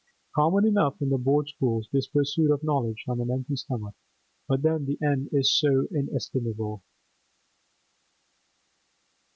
[0.33, 3.93] Common enough in the Board schools, this pursuit of knowledge on an empty stomach.
[4.47, 6.81] But then the end is so inestimable!